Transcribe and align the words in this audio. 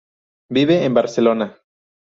Vive 0.49 0.83
en 0.83 0.95
Barcelona. 0.95 1.59